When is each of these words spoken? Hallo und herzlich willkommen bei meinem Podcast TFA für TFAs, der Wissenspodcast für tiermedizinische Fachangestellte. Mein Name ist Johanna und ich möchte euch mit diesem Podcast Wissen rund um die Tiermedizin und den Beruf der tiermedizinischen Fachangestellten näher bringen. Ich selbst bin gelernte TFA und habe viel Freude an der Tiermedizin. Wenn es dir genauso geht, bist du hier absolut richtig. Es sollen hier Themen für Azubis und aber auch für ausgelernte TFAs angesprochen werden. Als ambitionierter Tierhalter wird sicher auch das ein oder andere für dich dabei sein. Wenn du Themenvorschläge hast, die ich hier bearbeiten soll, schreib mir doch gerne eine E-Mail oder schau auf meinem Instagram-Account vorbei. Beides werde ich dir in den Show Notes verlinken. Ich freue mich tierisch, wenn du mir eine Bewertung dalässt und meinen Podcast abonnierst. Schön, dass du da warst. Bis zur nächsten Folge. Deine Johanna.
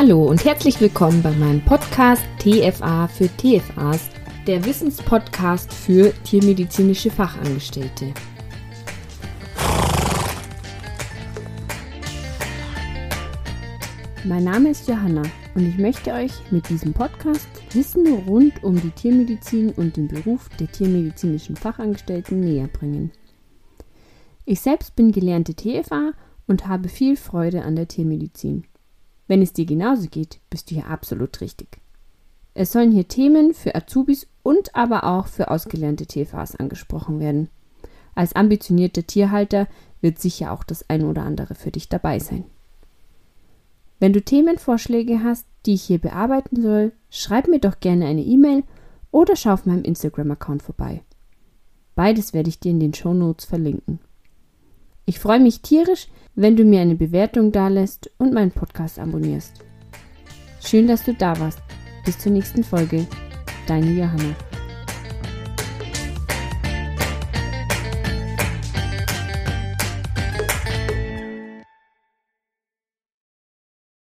Hallo 0.00 0.26
und 0.26 0.44
herzlich 0.44 0.80
willkommen 0.80 1.20
bei 1.22 1.32
meinem 1.32 1.60
Podcast 1.60 2.22
TFA 2.38 3.08
für 3.08 3.28
TFAs, 3.36 4.10
der 4.46 4.64
Wissenspodcast 4.64 5.72
für 5.74 6.12
tiermedizinische 6.22 7.10
Fachangestellte. 7.10 8.14
Mein 14.22 14.44
Name 14.44 14.70
ist 14.70 14.86
Johanna 14.86 15.24
und 15.56 15.66
ich 15.66 15.78
möchte 15.78 16.12
euch 16.12 16.30
mit 16.52 16.68
diesem 16.68 16.92
Podcast 16.92 17.48
Wissen 17.72 18.06
rund 18.28 18.62
um 18.62 18.80
die 18.80 18.92
Tiermedizin 18.92 19.72
und 19.72 19.96
den 19.96 20.06
Beruf 20.06 20.48
der 20.60 20.70
tiermedizinischen 20.70 21.56
Fachangestellten 21.56 22.38
näher 22.38 22.68
bringen. 22.68 23.10
Ich 24.44 24.60
selbst 24.60 24.94
bin 24.94 25.10
gelernte 25.10 25.56
TFA 25.56 26.12
und 26.46 26.68
habe 26.68 26.88
viel 26.88 27.16
Freude 27.16 27.62
an 27.62 27.74
der 27.74 27.88
Tiermedizin. 27.88 28.62
Wenn 29.28 29.42
es 29.42 29.52
dir 29.52 29.66
genauso 29.66 30.08
geht, 30.08 30.40
bist 30.50 30.70
du 30.70 30.74
hier 30.74 30.88
absolut 30.88 31.40
richtig. 31.40 31.78
Es 32.54 32.72
sollen 32.72 32.90
hier 32.90 33.06
Themen 33.06 33.54
für 33.54 33.76
Azubis 33.76 34.26
und 34.42 34.74
aber 34.74 35.04
auch 35.04 35.28
für 35.28 35.50
ausgelernte 35.50 36.06
TFAs 36.06 36.56
angesprochen 36.56 37.20
werden. 37.20 37.50
Als 38.16 38.34
ambitionierter 38.34 39.06
Tierhalter 39.06 39.68
wird 40.00 40.18
sicher 40.18 40.50
auch 40.50 40.64
das 40.64 40.88
ein 40.90 41.04
oder 41.04 41.22
andere 41.22 41.54
für 41.54 41.70
dich 41.70 41.88
dabei 41.88 42.18
sein. 42.18 42.44
Wenn 44.00 44.12
du 44.12 44.22
Themenvorschläge 44.22 45.22
hast, 45.22 45.46
die 45.66 45.74
ich 45.74 45.82
hier 45.82 45.98
bearbeiten 45.98 46.60
soll, 46.62 46.92
schreib 47.10 47.48
mir 47.48 47.60
doch 47.60 47.78
gerne 47.80 48.06
eine 48.06 48.22
E-Mail 48.22 48.64
oder 49.10 49.36
schau 49.36 49.52
auf 49.52 49.66
meinem 49.66 49.84
Instagram-Account 49.84 50.62
vorbei. 50.62 51.02
Beides 51.94 52.32
werde 52.32 52.48
ich 52.48 52.60
dir 52.60 52.70
in 52.70 52.80
den 52.80 52.94
Show 52.94 53.12
Notes 53.12 53.44
verlinken. 53.44 53.98
Ich 55.04 55.18
freue 55.18 55.40
mich 55.40 55.62
tierisch, 55.62 56.08
wenn 56.38 56.54
du 56.54 56.62
mir 56.62 56.80
eine 56.80 56.94
Bewertung 56.94 57.50
dalässt 57.50 58.12
und 58.16 58.32
meinen 58.32 58.52
Podcast 58.52 59.00
abonnierst. 59.00 59.54
Schön, 60.64 60.86
dass 60.86 61.04
du 61.04 61.12
da 61.12 61.38
warst. 61.40 61.60
Bis 62.04 62.16
zur 62.16 62.30
nächsten 62.30 62.62
Folge. 62.62 63.08
Deine 63.66 63.90
Johanna. 63.90 64.47